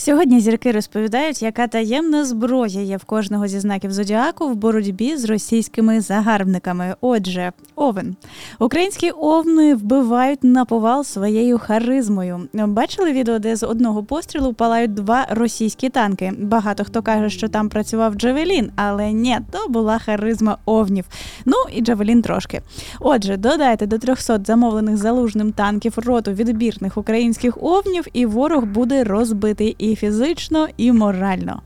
Сьогодні 0.00 0.40
зірки 0.40 0.72
розповідають, 0.72 1.42
яка 1.42 1.66
таємна 1.66 2.24
зброя 2.24 2.80
є 2.80 2.96
в 2.96 3.04
кожного 3.04 3.46
зі 3.46 3.60
знаків 3.60 3.92
зодіаку 3.92 4.48
в 4.48 4.54
боротьбі 4.54 5.16
з 5.16 5.24
російськими 5.24 6.00
загарбниками. 6.00 6.94
Отже, 7.00 7.52
овен 7.74 8.16
українські 8.58 9.10
овни 9.10 9.74
вбивають 9.74 10.44
на 10.44 10.64
повал 10.64 11.04
своєю 11.04 11.58
харизмою. 11.58 12.48
Бачили 12.52 13.12
відео, 13.12 13.38
де 13.38 13.56
з 13.56 13.66
одного 13.66 14.04
пострілу 14.04 14.52
палають 14.52 14.94
два 14.94 15.26
російські 15.30 15.88
танки. 15.88 16.32
Багато 16.38 16.84
хто 16.84 17.02
каже, 17.02 17.30
що 17.30 17.48
там 17.48 17.68
працював 17.68 18.14
Джавелін, 18.14 18.70
але 18.76 19.12
ні, 19.12 19.38
то 19.50 19.68
була 19.68 19.98
харизма 19.98 20.58
овнів. 20.64 21.04
Ну 21.44 21.56
і 21.72 21.80
Джавелін 21.80 22.22
трошки. 22.22 22.62
Отже, 23.00 23.36
додайте 23.36 23.86
до 23.86 23.98
300 23.98 24.40
замовлених 24.44 24.96
залужним 24.96 25.52
танків 25.52 25.94
роту 25.96 26.32
відбірних 26.32 26.96
українських 26.96 27.62
овнів, 27.62 28.06
і 28.12 28.26
ворог 28.26 28.64
буде 28.64 29.04
розбитий 29.04 29.76
і 29.78 29.89
фізично, 29.96 30.68
і 30.76 30.92
морально. 30.92 31.62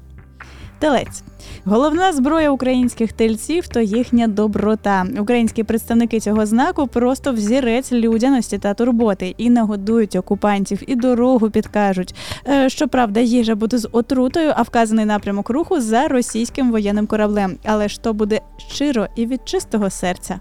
Телець. 0.78 1.22
Головна 1.64 2.12
зброя 2.12 2.50
українських 2.50 3.12
тельців 3.12 3.68
то 3.68 3.80
їхня 3.80 4.26
доброта. 4.26 5.06
Українські 5.18 5.64
представники 5.64 6.20
цього 6.20 6.46
знаку 6.46 6.86
просто 6.86 7.32
взірець 7.32 7.92
людяності 7.92 8.58
та 8.58 8.74
турботи 8.74 9.34
і 9.38 9.50
нагодують 9.50 10.16
окупантів, 10.16 10.82
і 10.86 10.94
дорогу 10.94 11.50
підкажуть. 11.50 12.14
Е, 12.48 12.68
щоправда, 12.68 13.20
їжа 13.20 13.54
буде 13.54 13.78
з 13.78 13.88
отрутою, 13.92 14.52
а 14.56 14.62
вказаний 14.62 15.04
напрямок 15.04 15.50
руху 15.50 15.80
за 15.80 16.08
російським 16.08 16.70
воєнним 16.70 17.06
кораблем. 17.06 17.56
Але 17.64 17.88
ж 17.88 18.02
то 18.02 18.12
буде 18.12 18.40
щиро 18.56 19.06
і 19.16 19.26
від 19.26 19.40
чистого 19.44 19.90
серця. 19.90 20.40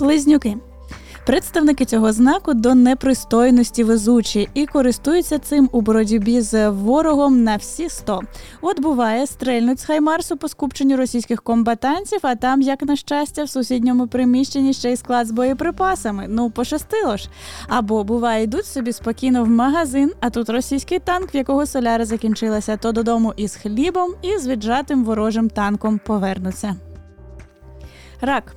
Близнюки. 0.00 0.56
Представники 1.26 1.84
цього 1.84 2.12
знаку 2.12 2.54
до 2.54 2.74
непристойності 2.74 3.84
везучі 3.84 4.48
і 4.54 4.66
користуються 4.66 5.38
цим 5.38 5.68
у 5.72 5.80
боротьбі 5.80 6.40
з 6.40 6.68
ворогом 6.70 7.42
на 7.42 7.56
всі 7.56 7.88
сто. 7.88 8.20
От 8.60 8.80
буває, 8.80 9.26
стрельнуть 9.26 9.80
з 9.80 9.84
хаймарсу 9.84 10.36
по 10.36 10.48
скупченню 10.48 10.96
російських 10.96 11.42
комбатантів, 11.42 12.18
а 12.22 12.34
там, 12.34 12.62
як 12.62 12.82
на 12.82 12.96
щастя, 12.96 13.44
в 13.44 13.48
сусідньому 13.48 14.06
приміщенні 14.06 14.72
ще 14.72 14.92
й 14.92 14.96
склад 14.96 15.26
з 15.26 15.30
боєприпасами. 15.30 16.26
Ну 16.28 16.50
пощастило 16.50 17.16
ж. 17.16 17.28
Або 17.68 18.04
буває, 18.04 18.44
йдуть 18.44 18.66
собі 18.66 18.92
спокійно 18.92 19.44
в 19.44 19.48
магазин, 19.48 20.12
а 20.20 20.30
тут 20.30 20.48
російський 20.48 20.98
танк, 20.98 21.34
в 21.34 21.36
якого 21.36 21.66
соляра 21.66 22.04
закінчилася, 22.04 22.76
то 22.76 22.92
додому 22.92 23.34
із 23.36 23.56
хлібом 23.56 24.14
і 24.22 24.38
з 24.38 24.48
віджатим 24.48 25.04
ворожим 25.04 25.50
танком 25.50 26.00
повернуться. 26.06 26.76
Рак. 28.20 28.54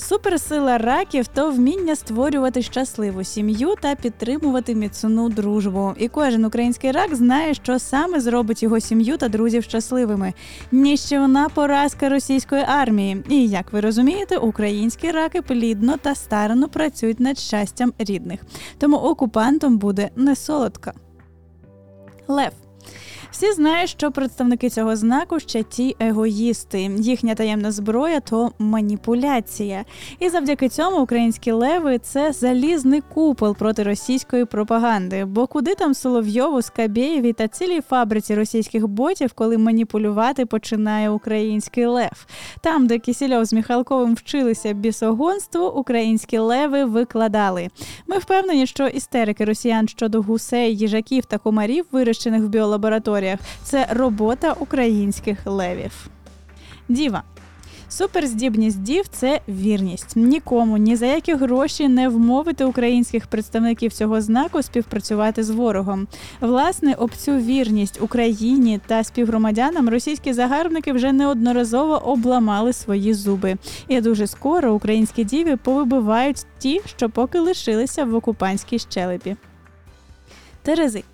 Суперсила 0.00 0.78
раків 0.78 1.26
то 1.26 1.50
вміння 1.50 1.96
створювати 1.96 2.62
щасливу 2.62 3.24
сім'ю 3.24 3.74
та 3.80 3.94
підтримувати 3.94 4.74
міцну 4.74 5.28
дружбу. 5.28 5.94
І 5.98 6.08
кожен 6.08 6.44
український 6.44 6.92
рак 6.92 7.14
знає, 7.14 7.54
що 7.54 7.78
саме 7.78 8.20
зробить 8.20 8.62
його 8.62 8.80
сім'ю 8.80 9.16
та 9.16 9.28
друзів 9.28 9.64
щасливими. 9.64 10.32
Ніщівна 10.72 11.48
поразка 11.48 12.08
російської 12.08 12.62
армії. 12.62 13.24
І 13.28 13.48
як 13.48 13.72
ви 13.72 13.80
розумієте, 13.80 14.36
українські 14.36 15.10
раки 15.10 15.42
плідно 15.42 15.96
та 15.96 16.14
старано 16.14 16.68
працюють 16.68 17.20
над 17.20 17.38
щастям 17.38 17.92
рідних. 17.98 18.40
Тому 18.78 18.96
окупантом 18.96 19.78
буде 19.78 20.10
не 20.16 20.36
солодко. 20.36 20.92
Лев. 22.28 22.69
Всі 23.30 23.52
знають, 23.52 23.90
що 23.90 24.10
представники 24.10 24.70
цього 24.70 24.96
знаку 24.96 25.40
ще 25.40 25.62
ті 25.62 25.96
егоїсти. 26.00 26.90
Їхня 26.98 27.34
таємна 27.34 27.72
зброя 27.72 28.20
то 28.20 28.52
маніпуляція. 28.58 29.84
І 30.18 30.28
завдяки 30.28 30.68
цьому 30.68 31.02
українські 31.02 31.52
леви 31.52 31.98
це 31.98 32.32
залізний 32.32 33.00
купол 33.14 33.56
проти 33.56 33.82
російської 33.82 34.44
пропаганди. 34.44 35.24
Бо 35.24 35.46
куди 35.46 35.74
там 35.74 35.94
Соловйову, 35.94 36.62
Скабєєві 36.62 37.32
та 37.32 37.48
цілій 37.48 37.80
фабриці 37.80 38.34
російських 38.34 38.86
ботів, 38.86 39.32
коли 39.32 39.58
маніпулювати 39.58 40.46
починає 40.46 41.10
український 41.10 41.86
лев? 41.86 42.26
Там, 42.60 42.86
де 42.86 42.98
Кісільов 42.98 43.44
з 43.44 43.52
Міхалковим 43.52 44.14
вчилися 44.14 44.72
бісогонству, 44.72 45.66
українські 45.66 46.38
леви 46.38 46.84
викладали. 46.84 47.68
Ми 48.06 48.18
впевнені, 48.18 48.66
що 48.66 48.86
істерики 48.86 49.44
росіян 49.44 49.88
щодо 49.88 50.22
гусей, 50.22 50.76
їжаків 50.76 51.24
та 51.24 51.38
комарів, 51.38 51.86
вирощених 51.92 52.42
в 52.42 52.48
біолабораторії, 52.48 53.19
історіях. 53.20 53.38
Це 53.62 53.86
робота 53.90 54.52
українських 54.52 55.38
левів. 55.46 56.08
Діва. 56.88 57.22
Суперздібність 57.88 58.82
дів 58.82 59.08
це 59.08 59.40
вірність. 59.48 60.16
Нікому 60.16 60.76
ні 60.76 60.96
за 60.96 61.06
які 61.06 61.34
гроші 61.34 61.88
не 61.88 62.08
вмовити 62.08 62.64
українських 62.64 63.26
представників 63.26 63.92
цього 63.92 64.20
знаку 64.20 64.62
співпрацювати 64.62 65.44
з 65.44 65.50
ворогом. 65.50 66.06
Власне, 66.40 66.94
об 66.94 67.10
цю 67.16 67.32
вірність 67.32 68.02
Україні 68.02 68.80
та 68.86 69.04
співгромадянам 69.04 69.88
російські 69.88 70.32
загарбники 70.32 70.92
вже 70.92 71.12
неодноразово 71.12 72.02
обламали 72.04 72.72
свої 72.72 73.14
зуби. 73.14 73.56
І 73.88 74.00
дуже 74.00 74.26
скоро 74.26 74.74
українські 74.74 75.24
діви 75.24 75.56
повибивають 75.56 76.46
ті, 76.58 76.80
що 76.86 77.10
поки 77.10 77.38
лишилися 77.38 78.04
в 78.04 78.14
окупантській 78.14 78.78
щелепі. 78.78 79.36
Терези. 80.62 81.04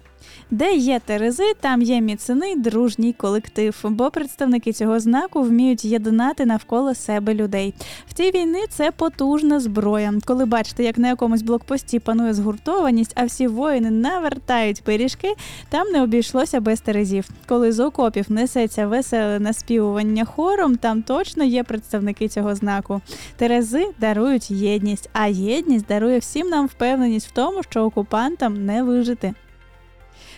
Де 0.51 0.75
є 0.75 1.01
Терези, 1.05 1.55
там 1.61 1.83
є 1.83 2.01
міцний 2.01 2.57
дружній 2.57 3.13
колектив, 3.13 3.81
бо 3.85 4.11
представники 4.11 4.73
цього 4.73 5.01
знаку 5.01 5.43
вміють 5.43 5.85
єднати 5.85 6.47
навколо 6.47 6.95
себе 6.95 7.35
людей. 7.35 7.75
В 8.09 8.13
цій 8.15 8.31
війни 8.31 8.61
це 8.69 8.91
потужна 8.91 9.61
зброя. 9.61 10.15
Коли 10.25 10.45
бачите, 10.45 10.85
як 10.85 10.99
на 10.99 11.09
якомусь 11.09 11.43
блокпості 11.43 11.99
панує 11.99 12.35
згуртованість, 12.35 13.13
а 13.15 13.25
всі 13.25 13.47
воїни 13.47 13.91
навертають 13.91 14.83
пиріжки, 14.83 15.35
там 15.69 15.89
не 15.89 16.03
обійшлося 16.03 16.61
без 16.61 16.81
терезів. 16.81 17.29
Коли 17.47 17.73
з 17.73 17.81
окопів 17.81 18.25
несеться 18.29 18.87
веселе 18.87 19.41
наспівування 19.41 20.25
хором, 20.25 20.77
там 20.77 21.03
точно 21.03 21.45
є 21.45 21.63
представники 21.63 22.29
цього 22.29 22.55
знаку. 22.55 23.01
Терези 23.37 23.87
дарують 24.01 24.51
єдність, 24.51 25.11
а 25.13 25.27
єдність 25.27 25.87
дарує 25.87 26.19
всім 26.19 26.49
нам 26.49 26.67
впевненість 26.67 27.29
в 27.29 27.33
тому, 27.33 27.63
що 27.63 27.83
окупантам 27.83 28.67
не 28.67 28.83
вижити. 28.83 29.35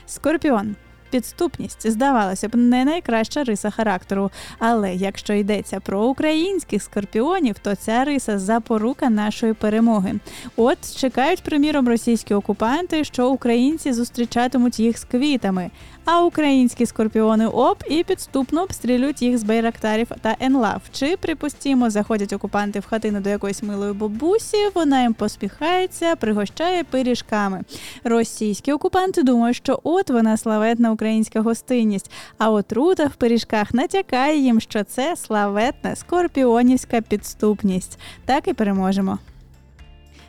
Скорпіон. 0.09 0.77
Підступність 1.11 1.91
здавалося 1.91 2.49
б 2.49 2.57
не 2.57 2.85
найкраща 2.85 3.45
риса 3.45 3.71
характеру. 3.71 4.31
Але 4.59 4.95
якщо 4.95 5.33
йдеться 5.33 5.81
про 5.81 6.03
українських 6.03 6.83
скорпіонів, 6.83 7.59
то 7.59 7.75
ця 7.75 8.05
риса 8.05 8.39
запорука 8.39 9.11
нашої 9.11 9.53
перемоги. 9.53 10.15
От 10.57 10.97
чекають, 10.97 11.43
приміром, 11.43 11.89
російські 11.89 12.35
окупанти, 12.35 13.05
що 13.05 13.31
українці 13.31 13.93
зустрічатимуть 13.93 14.81
їх 14.81 14.99
з 14.99 15.05
квітами 15.05 15.71
а 16.11 16.23
українські 16.23 16.87
скорпіони 16.87 17.47
оп 17.47 17.83
і 17.91 18.05
підступно 18.05 18.63
обстрілюють 18.63 19.23
їх 19.23 19.39
з 19.39 19.43
байрактарів 19.43 20.09
та 20.21 20.37
енлав. 20.41 20.83
Чи 20.93 21.17
припустімо, 21.17 21.91
заходять 21.91 22.33
окупанти 22.33 22.81
в 22.81 22.87
хатину 22.87 23.21
до 23.21 23.31
якоїсь 23.31 23.63
милої 23.63 23.93
бабусі, 23.93 24.57
вона 24.75 25.03
їм 25.03 25.15
посміхається, 25.15 26.17
пригощає 26.17 26.85
пиріжками. 26.85 27.63
Російські 28.05 28.73
окупанти 28.73 29.23
думають, 29.23 29.57
що 29.57 29.81
от 29.83 30.11
вона 30.11 30.37
славетна 30.37 30.93
українська 30.93 31.41
гостинність, 31.41 32.11
а 32.39 32.51
отрута 32.51 33.07
в 33.07 33.15
пиріжках 33.15 33.75
натякає 33.75 34.39
їм, 34.39 34.61
що 34.61 34.85
це 34.85 35.17
славетна 35.17 35.97
скорпіонівська 35.97 37.01
підступність. 37.01 37.99
Так 38.25 38.49
і 38.49 38.53
переможемо. 38.53 39.19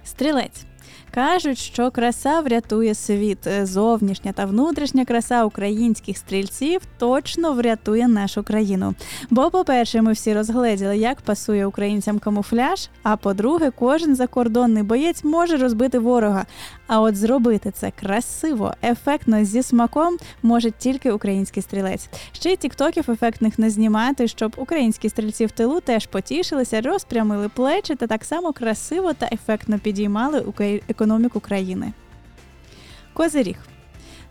Стрілець. 0.04 0.66
Кажуть, 1.14 1.58
що 1.58 1.92
краса 1.92 2.42
врятує 2.42 2.96
світ. 2.96 3.38
Зовнішня 3.64 4.32
та 4.32 4.46
внутрішня 4.46 5.06
краса 5.06 5.46
українських 5.46 6.18
стрільців 6.18 6.82
точно 6.98 7.54
врятує 7.54 8.08
нашу 8.08 8.44
країну. 8.44 8.94
Бо, 9.30 9.52
по-перше, 9.52 10.02
ми 10.02 10.12
всі 10.12 10.34
розгледіли, 10.34 10.98
як 10.98 11.22
пасує 11.22 11.66
українцям 11.66 12.20
камуфляж. 12.20 12.90
А 13.04 13.18
по-друге, 13.18 13.72
кожен 13.80 14.16
закордонний 14.16 14.84
боєць 14.84 15.24
може 15.24 15.58
розбити 15.58 16.00
ворога. 16.00 16.46
А 16.88 17.02
от 17.02 17.16
зробити 17.16 17.72
це 17.72 17.92
красиво, 17.92 18.74
ефектно 18.84 19.44
зі 19.44 19.64
смаком 19.64 20.18
може 20.44 20.72
тільки 20.72 21.12
український 21.12 21.64
стрілець. 21.64 22.10
Ще 22.32 22.54
й 22.54 22.56
тіктоків 22.56 23.12
ефектних 23.12 23.60
не 23.60 23.70
знімати, 23.70 24.28
щоб 24.28 24.54
українські 24.58 25.10
стрільці 25.10 25.46
в 25.46 25.52
тилу 25.52 25.80
теж 25.80 26.06
потішилися, 26.06 26.82
розпрямили 26.82 27.50
плечі 27.50 27.96
та 27.96 28.08
так 28.08 28.26
само 28.26 28.54
красиво 28.54 29.14
та 29.14 29.30
ефектно 29.32 29.80
підіймали 29.80 30.40
економіку 31.00 31.40
країни. 31.40 31.94
Козиріг 33.14 33.56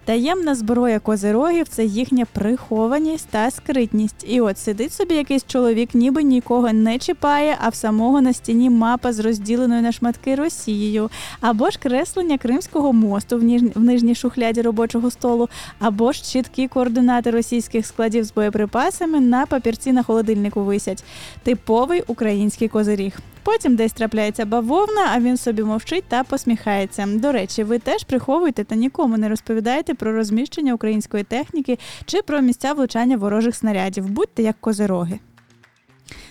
Таємна 0.05 0.55
зброя 0.55 0.99
козирогів 0.99 1.69
це 1.69 1.85
їхня 1.85 2.25
прихованість 2.32 3.29
та 3.31 3.50
скритність. 3.50 4.25
І 4.29 4.41
от 4.41 4.59
сидить 4.59 4.93
собі 4.93 5.15
якийсь 5.15 5.47
чоловік, 5.47 5.94
ніби 5.94 6.23
нікого 6.23 6.73
не 6.73 6.99
чіпає, 6.99 7.56
а 7.61 7.69
в 7.69 7.75
самого 7.75 8.20
на 8.20 8.32
стіні 8.32 8.70
мапа 8.70 9.12
з 9.12 9.19
розділеною 9.19 9.82
на 9.82 9.93
шматки 9.93 10.35
Росією, 10.35 11.11
або 11.41 11.70
ж 11.70 11.79
креслення 11.79 12.38
Кримського 12.38 12.93
мосту 12.93 13.38
в, 13.38 13.43
ніж... 13.43 13.62
в 13.75 13.81
нижній 13.81 14.14
шухляді 14.14 14.62
робочого 14.62 15.11
столу, 15.11 15.49
або 15.79 16.12
ж 16.12 16.23
чіткі 16.25 16.69
координати 16.69 17.31
російських 17.31 17.87
складів 17.87 18.25
з 18.25 18.32
боєприпасами 18.32 19.21
на 19.21 19.47
папірці 19.47 19.93
на 19.93 20.03
холодильнику 20.03 20.61
висять. 20.64 21.05
Типовий 21.43 22.03
український 22.06 22.69
козиріг. 22.69 23.21
Потім 23.49 23.77
десь 23.77 23.93
трапляється 23.93 24.45
бавовна, 24.45 25.11
а 25.15 25.21
він 25.21 25.37
собі 25.37 25.62
мовчить 25.62 26.05
та 26.09 26.25
посміхається. 26.25 27.06
До 27.06 27.33
речі, 27.33 27.65
ви 27.65 27.79
теж 27.79 28.05
приховуєте 28.05 28.65
та 28.65 28.75
нікому 28.75 29.17
не 29.17 29.29
розповідаєте 29.29 29.95
про 29.95 30.12
розміщення 30.12 30.75
української 30.75 31.25
техніки 31.25 31.79
чи 32.06 32.23
про 32.23 32.41
місця 32.41 32.73
влучання 32.73 33.17
ворожих 33.17 33.55
снарядів. 33.56 34.09
Будьте 34.09 34.43
як 34.43 34.56
козироги. 34.61 35.19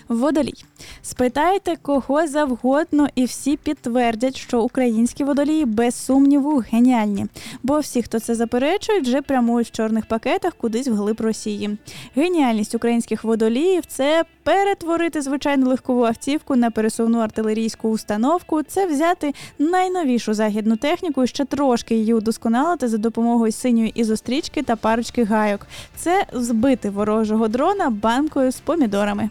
Водолій. 0.08 0.64
Спитайте 1.02 1.76
кого 1.82 2.26
завгодно, 2.26 3.08
і 3.14 3.24
всі 3.24 3.56
підтвердять, 3.56 4.36
що 4.36 4.60
українські 4.60 5.24
водолії 5.24 5.64
без 5.64 5.94
сумніву 5.94 6.62
геніальні. 6.72 7.26
Бо 7.62 7.78
всі, 7.78 8.02
хто 8.02 8.20
це 8.20 8.34
заперечують, 8.34 9.06
вже 9.08 9.22
прямують 9.22 9.68
в 9.68 9.70
чорних 9.70 10.06
пакетах 10.06 10.54
кудись 10.54 10.88
вглиб 10.88 11.20
Росії. 11.20 11.78
Геніальність 12.16 12.74
українських 12.74 13.24
водоліїв 13.24 13.86
це 13.86 14.24
перетворити 14.42 15.22
звичайну 15.22 15.68
легкову 15.68 16.04
автівку 16.04 16.56
на 16.56 16.70
пересувну 16.70 17.18
артилерійську 17.18 17.88
установку. 17.88 18.62
Це 18.62 18.86
взяти 18.86 19.34
найновішу 19.58 20.34
західну 20.34 20.76
техніку 20.76 21.26
ще 21.26 21.44
трошки 21.44 21.94
її 21.94 22.14
удосконалити 22.14 22.88
за 22.88 22.98
допомогою 22.98 23.52
синьої 23.52 23.92
ізострічки 23.94 24.62
та 24.62 24.76
парочки 24.76 25.24
гайок. 25.24 25.66
Це 25.96 26.26
збити 26.32 26.90
ворожого 26.90 27.48
дрона 27.48 27.90
банкою 27.90 28.52
з 28.52 28.60
помідорами. 28.60 29.30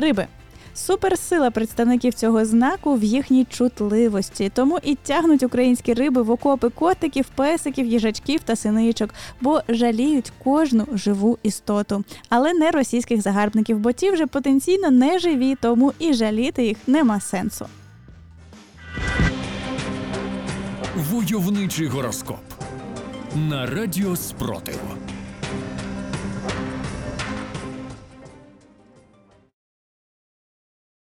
Риби. 0.00 0.26
Суперсила 0.74 1.50
представників 1.50 2.14
цього 2.14 2.44
знаку 2.44 2.94
в 2.94 3.04
їхній 3.04 3.44
чутливості, 3.44 4.50
тому 4.54 4.78
і 4.82 4.94
тягнуть 4.94 5.42
українські 5.42 5.94
риби 5.94 6.22
в 6.22 6.30
окопи 6.30 6.68
котиків, 6.68 7.28
песиків, 7.34 7.86
їжачків 7.86 8.40
та 8.40 8.56
синичок, 8.56 9.10
бо 9.40 9.60
жаліють 9.68 10.32
кожну 10.44 10.86
живу 10.92 11.38
істоту, 11.42 12.04
але 12.28 12.54
не 12.54 12.70
російських 12.70 13.22
загарбників, 13.22 13.78
бо 13.78 13.92
ті 13.92 14.10
вже 14.10 14.26
потенційно 14.26 14.90
не 14.90 15.18
живі, 15.18 15.56
тому 15.60 15.92
і 15.98 16.14
жаліти 16.14 16.66
їх 16.66 16.76
нема 16.86 17.20
сенсу. 17.20 17.66
Войовничий 20.96 21.86
гороскоп 21.86 22.36
на 23.36 23.66
радіо 23.66 24.16
Спротив. 24.16 24.80